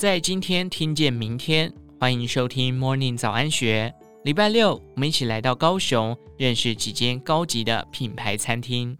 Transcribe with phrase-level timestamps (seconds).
[0.00, 3.92] 在今天听见明天，欢迎收听 Morning 早安学。
[4.24, 8.96] 礼拜六，我们一起来到高雄，认识几间高级的品牌餐厅。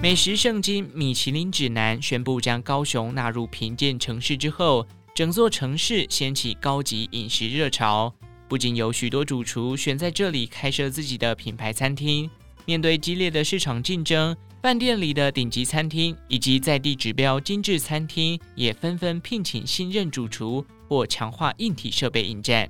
[0.00, 8.14] 美食圣经《米其林指南》宣布将高雄纳入评鉴城市之后，整座城市掀起高级饮食热潮。
[8.48, 12.30] 不仅有许多主厨选在这里开设自己的品牌餐厅，
[12.66, 22.68] 面对激烈的市场竞争，饭店里的顶级餐厅以及在地指标精致餐厅也纷纷聘请新任主厨或强化硬体设备应战。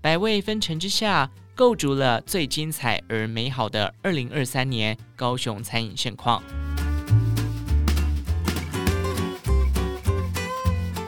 [0.00, 6.40] 百味纷呈之下，构筑了最精彩而美好的二零二三年高雄餐饮盛况。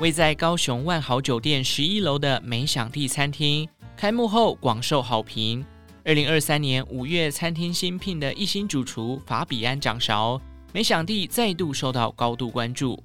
[0.01, 5.65] 位在高雄万豪酒店十一楼的美享地餐厅，开幕后广受好评。
[6.07, 10.41] 二零二三年五月，餐厅新聘的一星主厨法比安掌勺，
[10.73, 13.03] 没想地再度受到高度关注。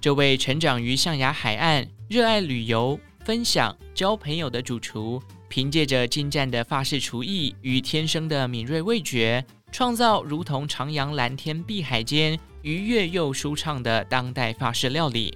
[0.00, 15.32] 这位成长于象牙海岸、热爱旅游、分享、交朋友的主厨，凭借着精湛的法式厨艺与天生的敏锐味觉，创造如同徜徉蓝天碧海间愉悦又舒畅的当代法式料理。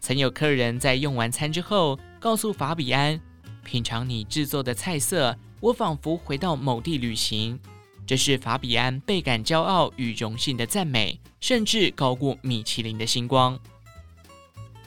[0.00, 3.20] 曾有客人在用完餐之后，告诉法比安，
[3.62, 7.58] 品尝你制作的菜色，我仿佛回到某地旅行。
[8.04, 13.56] 这是法比安倍感骄傲与荣幸的赞美，甚至高过米其林的星光。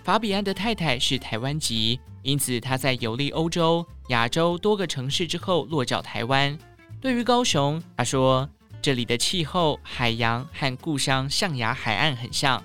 [0.03, 6.59] 法比安的太太是台湾籍，因此他在游历欧洲、亚洲多个城市之后落脚台湾。
[6.99, 8.49] 对于高雄，他说
[8.81, 12.61] 这里的气候、海洋和故乡象牙海岸很像。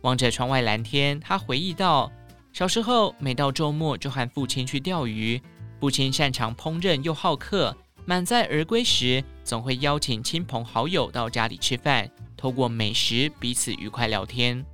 [0.00, 2.10] 望着窗外蓝天，他回忆道
[2.54, 5.40] ：“小时候每到周末就和父亲去钓鱼，
[5.84, 14.64] 父亲擅长烹饪又好客，满载而归时总会邀请亲朋好友到家里吃饭，透过美食彼此愉快聊天。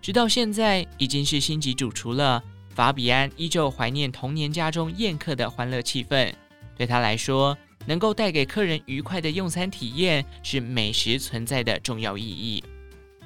[0.00, 6.32] 直到现在已经是星级主厨了，法比安依旧怀念童年家中宴客的欢乐气氛。
[6.74, 7.54] 对他来说，
[7.84, 12.64] 能够带给客人愉快的用餐体验是美食存在的重要意义。”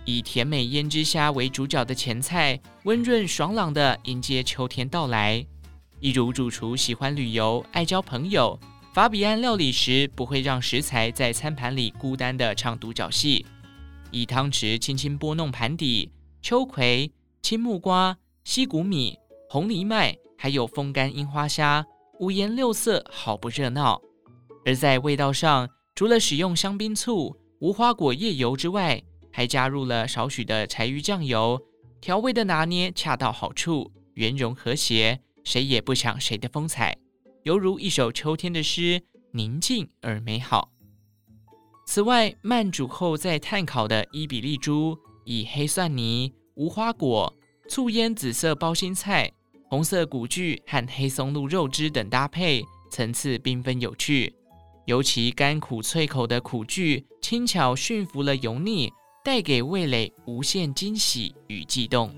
[0.04, 5.46] 以甜美胭脂虾为主角的前菜，温润爽朗地迎接秋天到来。
[6.02, 8.58] 一如主厨喜欢旅游、爱交朋友，
[8.92, 13.46] 法比安料理时不会让食材在餐盘里孤单地唱独角戏。
[14.10, 16.10] 以汤匙轻轻拨弄盘底，
[16.42, 17.08] 秋葵、
[17.40, 19.16] 青木瓜、西谷米、
[19.48, 21.86] 红藜麦，还有风干樱花虾，
[22.18, 24.02] 五颜六色，好不热闹。
[24.66, 31.62] 而在味道上，除了使用香槟醋、无花果叶油之外，还加入了少许的柴鱼酱油，
[32.00, 36.96] 调味的拿捏恰到好处，圆融和谐，谁也不抢谁的风采，
[37.42, 40.70] 犹如一首秋天的诗，宁静而美好。
[41.86, 47.32] 此外，慢煮后再炭烤的伊比利猪，以黑蒜泥、无花果、
[47.68, 49.30] 醋腌紫色包心菜、
[49.68, 54.34] 红色古巨和黑松露肉汁等搭配，层次缤纷有趣。
[54.86, 58.92] 尤其甘苦脆口的苦巨，轻巧驯服了油腻。
[59.24, 62.12] 带给味蕾无限惊喜与悸动。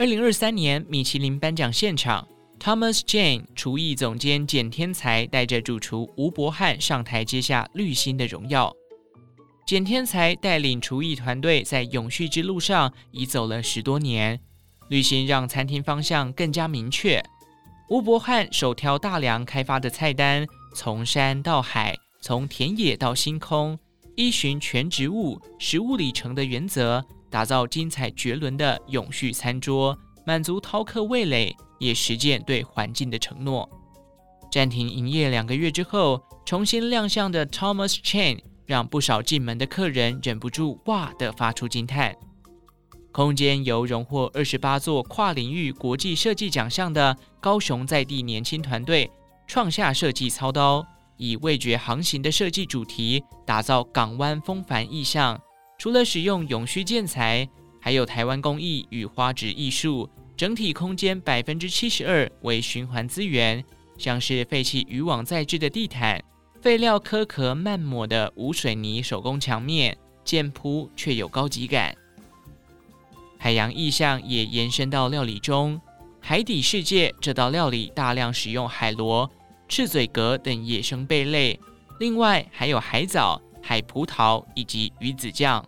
[0.00, 2.26] 二零二三年米其林颁奖现场
[2.58, 8.74] ，Thomas Jane 厨艺总监简天才带着主厨吴伯翰上台接下绿星的荣耀。
[9.66, 14.40] 简天才带领厨艺团队在永续之路上已走了十多年，
[14.88, 17.22] 绿星让餐厅方向更加明确。
[17.90, 23.78] 吴伯翰手挑大梁开发的菜单，从山到海，从田野到星空，
[24.16, 29.96] 依循全植物、食物里程的原则，打造精彩绝伦的永续餐桌，
[30.26, 33.68] 满足饕客味蕾，也实践对环境的承诺。
[34.50, 42.14] 暂停营业两个月之后，重新亮相的 Thomas Chain 让不少进门的客人忍不住“哇”的发出惊叹。
[43.12, 49.10] 空间由荣获二十八座跨领域国际设计奖项的高雄在地年轻团队
[49.48, 50.84] 创下设计操刀，
[51.16, 55.40] 以味觉航行的设计主题打造港湾风帆意象。
[55.80, 57.48] 除了使用永续建材，
[57.80, 60.06] 还有台湾工艺与花纸艺术，
[60.36, 63.64] 整体空间百分之七十二为循环资源，
[63.96, 66.22] 像是废弃渔网再制的地毯、
[66.60, 71.96] 废料壳壳慢抹的无水泥手工墙面，简朴却有高级感。
[73.38, 75.80] 海洋意象也延伸到料理中，
[76.20, 79.30] 海底世界这道料理大量使用海螺、
[79.66, 81.58] 赤嘴蛤等野生贝类，
[81.98, 85.64] 另外还有海藻、海葡萄以及鱼子酱。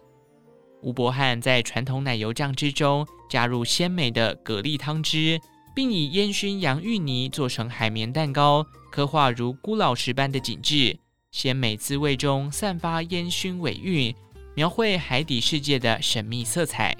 [0.83, 5.41] 吴伯翰在传统奶油酱之中加入鲜美的蛤蜊汤汁，
[5.75, 10.99] 并以烟熏洋芋泥做成海绵蛋糕，刻画如孤老师般的景致，
[11.31, 14.13] 鲜美滋味中散发烟熏尾韵，
[14.55, 16.97] 描绘海底世界的神秘色彩。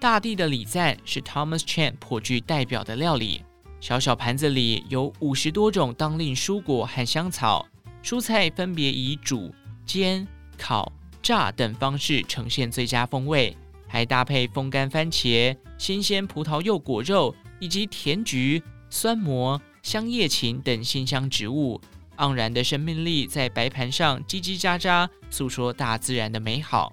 [0.00, 3.42] 大地的礼赞是 Thomas Chan 颇具代表的料理，
[3.80, 7.64] 小小盘子里有五十多种当令蔬果和香草，
[8.02, 9.54] 蔬菜分别以煮、
[9.86, 10.26] 煎、
[10.58, 10.92] 烤、
[11.24, 13.56] 炸等方式呈现最佳风味。
[13.88, 18.60] 还搭配风干番茄、新鲜葡萄柚果肉以及甜菊、
[18.90, 21.80] 酸蘑、香叶芹等辛香植物，
[22.16, 26.92] 盎然的生命力在白盘上叽叽喳喳，诉说大自然的美好。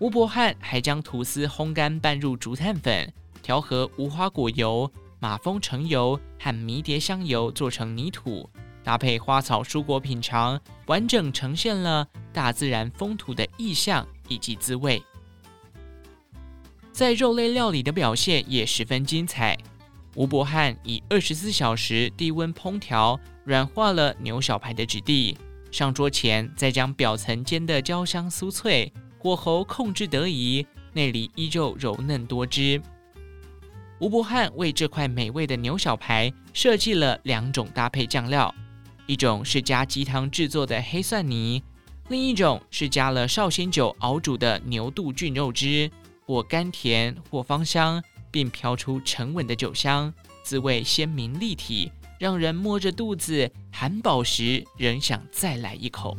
[0.00, 4.90] 吴伯汉还将吐司烘干拌入竹炭粉，调和无花果油、
[5.20, 8.50] 马蜂橙油和迷迭香油做成泥土，
[8.86, 15.02] 搭配花草蔬果品尝，完整呈现了大自然风土的意象以及滋味。
[16.92, 19.58] 在肉类料理的表现也十分精彩。
[20.14, 25.36] 吴伯汉以二十四小时低温烹调，软化了牛小排的质地。
[25.72, 32.80] 上桌前，再将表层煎得焦香酥脆，火候控制得宜，内里依旧柔嫩多汁。
[33.98, 38.54] 吴伯汉为这块美味的牛小排设计了两种搭配酱料，
[39.06, 41.62] 一种是加鸡汤制作的黑蒜泥，
[42.08, 45.90] 另一种是加了绍兴酒熬煮的牛肚菌肉汁。
[46.28, 50.12] 或甘甜，或芳香，并飘出沉稳的酒香，
[50.42, 56.16] 滋味鲜明立体，让人摸着肚子含饱时仍想再来一口。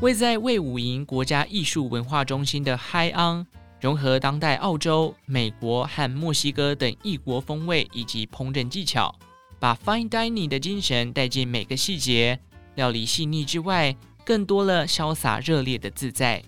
[0.00, 3.46] 位在魏武营国家艺术文化中心的 High On，
[3.82, 9.12] 融合当代澳洲、美国和墨西哥等异国风味以及烹饪技巧，
[9.58, 12.38] 把 Fine Dining 的精神带进每个细节。
[12.76, 16.44] 料理细腻之外，更多了潇洒热烈的自在。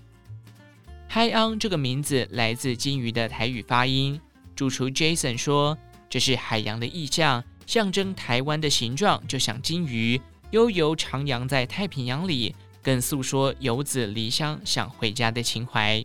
[1.11, 4.21] High On 这个名字来自鲸鱼的台语发音。
[4.55, 5.77] 主厨 Jason 说
[6.09, 10.21] ：“这是海洋的意象，象征台湾的形状就像鲸鱼，
[10.53, 16.05] 悠游徜徉在太平洋里，更诉说游子离乡想回家的情怀。”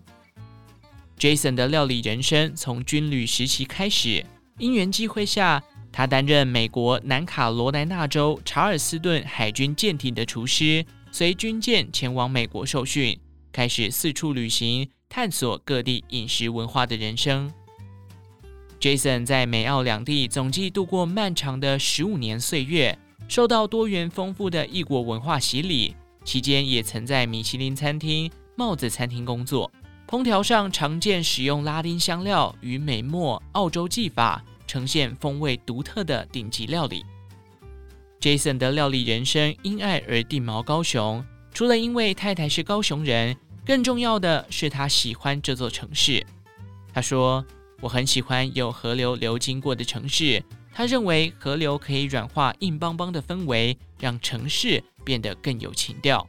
[1.19, 4.25] Jason 的料理人生从军旅时期开始，
[4.57, 5.61] 因缘际会下。
[5.91, 13.19] 他担任美国南卡罗来纳州查尔斯顿海军舰艇的厨师，随军舰前往美国受训，
[13.51, 17.51] 开始四处旅行，探索各地饮食文化的人生。
[18.79, 29.69] Jason 在美澳两地总计度过漫长的十五年岁月，受到多元丰富的异国文化洗礼，期间也曾在米其林餐厅、帽子餐厅工作，
[30.09, 34.43] 烹调上常见使用拉丁香料与美墨、澳洲技法。
[34.65, 37.03] 呈现风味独特的顶级料理。
[38.21, 43.35] Jason 的料理人生因爱而定锚高雄，除了因为太太是高雄人，
[43.65, 46.23] 更重要的是他喜欢这座城市。
[46.93, 47.43] 他说
[47.81, 56.27] ：“我很喜欢有河流流经过的城市。”他认为河流可以软化硬邦邦的氛围，让城市变得更有情调。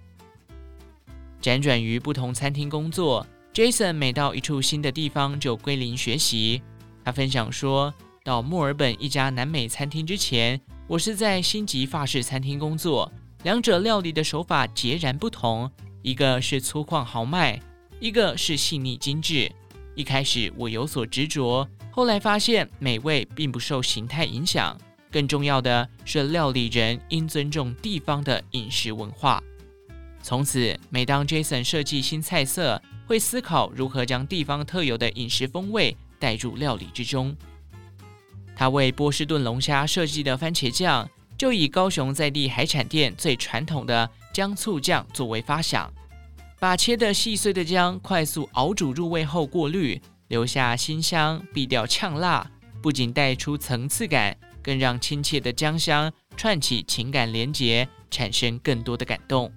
[1.43, 6.63] 辗转于不同餐厅工作，Jason 每到一处新的地方就归零学习。
[7.05, 7.93] 他分享说，
[8.23, 13.11] 到墨尔本一家南美餐厅之前，我是在星级法式餐厅工作，
[13.43, 15.71] 两者料理的手法截然不同，
[16.03, 17.61] 一个是粗犷豪迈，
[17.99, 19.51] 一个是细腻精致。
[19.95, 24.79] 一开始我有所执着，后来发现美味并不受形态影响，
[25.11, 29.43] 更重要的是料理人应尊重地方的饮食文化。
[30.23, 32.81] 从此，每当 Jason 设计新菜色，
[33.11, 37.37] 会思考如何将地方特有的饮食风味带入料理之中。
[38.55, 45.93] 他为波士顿龙虾设计的番茄酱，就以高雄在地海产店最传统的姜醋酱作为发想，
[46.61, 52.49] 把切得细碎的姜快速熬煮入味后过滤，留下辛香，避掉呛辣，
[52.81, 59.53] 不仅带出层次感，更让亲切的姜香串起情感连结，产生更多的感动。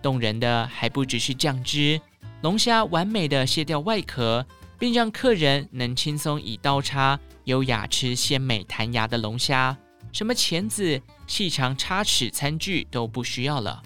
[0.00, 2.00] 动人的还不只是酱汁，
[2.42, 4.46] 龙虾完美的卸掉外壳，
[4.78, 7.18] 并让客人能轻松以刀叉。
[7.44, 9.76] 优雅吃鲜美弹牙的龙虾，
[10.12, 13.82] 什么钳子、细长叉齿餐具都不需要了。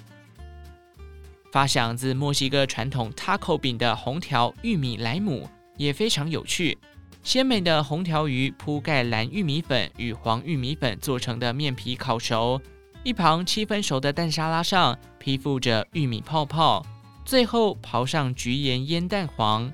[1.50, 6.76] 发想自墨西哥传统 taco 饼的红条玉米莱姆也非常有趣。
[7.22, 12.60] 鲜美的红条鱼铺盖蓝玉米粉与黄玉米粉做成的面皮烤熟，
[13.02, 16.84] 一旁七分熟的蛋沙拉上披覆着玉米泡泡，
[17.24, 19.72] 最后刨上橘盐腌蛋黄。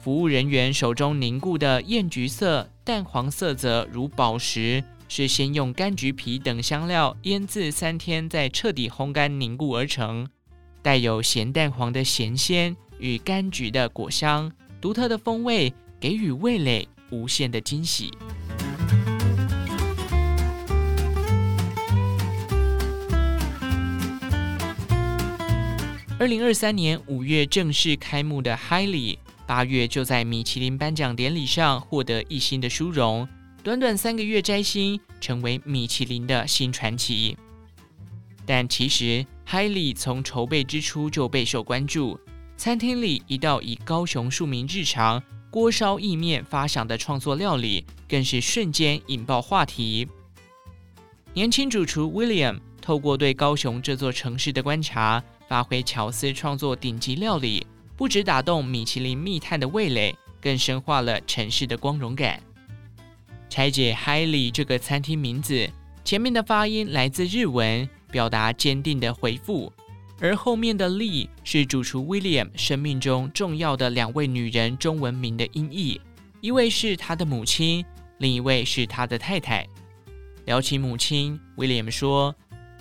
[0.00, 10.26] 服务人员手中凝固的艳橘色、蛋黄色泽如宝石，是先用柑橘皮等香料腌制三天，再彻底烘干凝固而成。
[10.80, 18.10] 带有咸蛋黄的咸鲜与柑橘的果香，独特的风味给予味蕾无限的惊喜。
[26.22, 33.28] 二零二三年五月正式开幕的 Hailey，八月就在米其林颁奖典礼上获得一星的殊荣，
[33.64, 37.36] 短短三个月摘星，成为米其林的新传奇。
[38.46, 42.16] 但其实 Hailey 从筹备之初就备受关注，
[42.56, 50.06] 餐厅里一道以高雄庶民日常锅烧意面发想的创作料理，更是瞬间引爆话题。
[51.34, 55.20] 年轻主厨 William 透过对高雄这座城市的观察。
[55.52, 62.42] 发挥乔斯创作顶级料理，不止打动米其林密探的味蕾，更深化了城市的光荣感。
[63.50, 65.68] 拆解 Hailey 这个餐厅名字，
[66.02, 69.70] 前面的发音来自日文，表达坚定的回复；
[70.20, 76.00] 而后面的 Lee 是主厨 William 生命中重要的两位女人中文名的音译，
[76.40, 77.84] 一位是他的母亲，
[78.20, 79.68] 另一位是他的太太。
[80.46, 82.34] 聊起母亲，William 说：“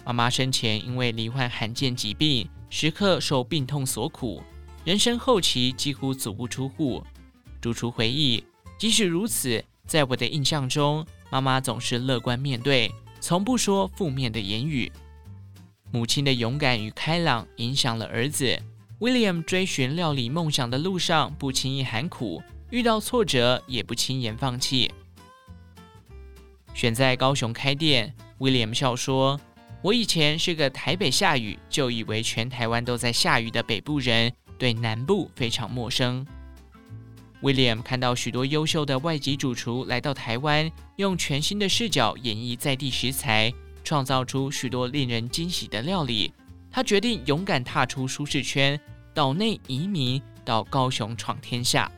[0.07, 4.41] 妈妈生前因为罹患罕见疾病。”时刻受病痛所苦，
[4.85, 7.03] 人生后期几乎足不出户。
[7.59, 8.41] 主厨回忆，
[8.79, 14.89] 即使如此，在我的印象中，妈妈总是乐观面对，从不说负面的言语。
[15.91, 18.57] 母亲的勇敢与开朗影响了儿子
[19.01, 24.89] William，追寻料理梦想的路上不轻易喊苦，遇到挫折也不轻言放弃。
[26.73, 29.37] 选在高雄开店，William 笑说。
[29.83, 36.25] 我以前是个台北下雨就以为全台湾都在下雨的北部人，对南部非常陌生。
[37.41, 43.51] William 看到许多优秀的外籍主厨来到台湾，用全新的视角演绎在地食材，
[43.83, 46.31] 创造出许多令人惊喜的料理。
[46.69, 48.79] 他决定勇敢踏出舒适圈，
[49.15, 51.91] 岛内移民到高雄闯天下。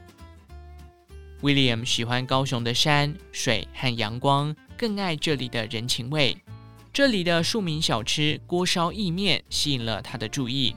[1.42, 6.38] William 喜欢高雄的山水和阳光，更爱这里的人情味。
[6.94, 10.76] 这里的庶民小吃锅烧意面吸引了他的注意，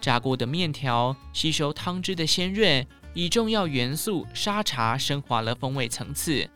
[0.00, 6.48] 炸过的面条吸收汤汁的鲜润，以重要元素沙茶升华了风味层次，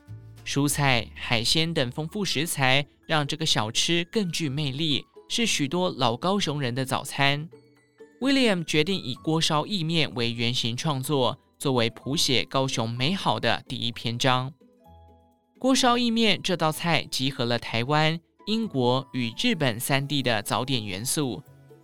[0.47, 7.47] 蔬菜、海鲜等丰富食材让这个小吃更具魅力，是许多老高雄人的早餐。
[8.19, 14.55] William 决定以锅烧意面为原型创作，作为谱写高雄美好的第一篇章。
[15.59, 18.19] 锅烧意面这道菜集合了台湾。
[18.47, 21.43] 英国与日本三地的早点元素，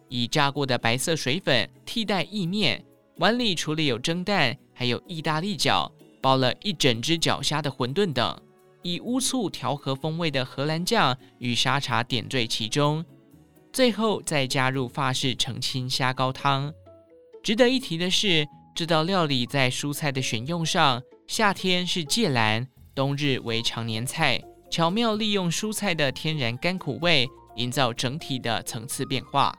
[0.08, 2.84] 以炸过的白色水粉替代意面，
[3.18, 8.36] 碗里除了有蒸蛋，还有意大利饺，包了一整只脚虾的馄饨等，
[8.82, 13.04] 以乌醋调和风味的荷兰酱与沙茶点缀其中，
[13.72, 16.72] 最后再加入法式澄清虾膏汤。
[17.42, 24.42] 值得一提的是，这道料理在蔬菜的选用上，夏天是芥蓝，冬日为长年菜。
[24.70, 29.56] 巧妙利用蔬菜的天然甘苦味，营造整体的层次变化。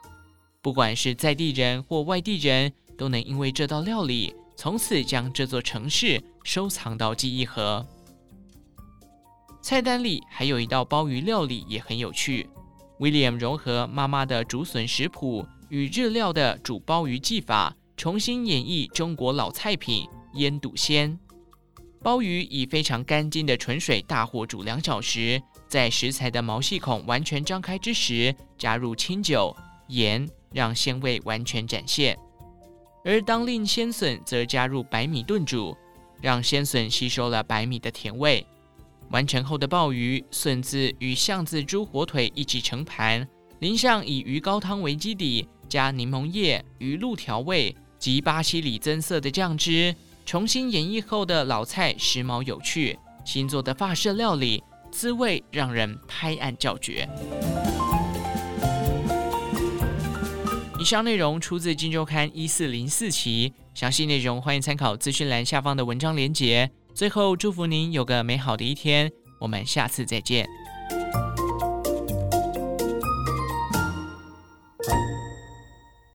[0.62, 7.84] 不管是在地人或外地人，都能因为这道料理，从此将这座城市收藏到记忆盒。
[9.62, 12.48] 菜单里还有一道鲍鱼料理也很有趣。
[12.98, 21.18] William 融合妈妈的竹笋食谱与日料的煮鲍鱼技法，重新演绎中国老菜品腌笃鲜。
[22.02, 29.54] 鲍鱼以非常干净的纯水大火煮两小时，在食材的毛细孔完全张开之时，加入清酒、
[29.88, 32.18] 盐，让鲜味完全展现。
[33.04, 35.76] 而当令鲜笋则加入白米炖煮，
[36.22, 38.46] 让鲜笋吸收了白米的甜味。
[39.10, 43.28] 完成后的鲍鱼、笋子与巷子猪火腿一起盛盘，
[43.58, 49.94] 淋上以鱼高汤为基底，加柠檬叶、鱼露调味及巴西里增色的酱汁。
[50.30, 57.08] 重新演绎后的老菜时髦有趣，新做的法式料理滋味让人拍案叫绝。
[60.78, 66.70] 以上内容出自《金周刊》一四零四期，详细内容欢迎参考资讯栏下方的文章连结。
[66.94, 69.10] 最后，祝福您有个美好的一天，
[69.40, 70.48] 我们下次再见。